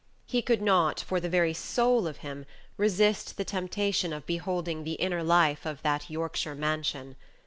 [0.25, 4.93] He could not, for the very soul of him, resist the temptation of beholding the
[4.93, 7.15] inner life of that Yorkshire mansion.